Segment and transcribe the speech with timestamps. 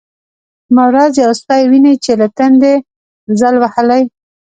[0.65, 2.73] کومه ورځ يو سپى ويني چې له تندې
[3.39, 4.01] ځل وهلى.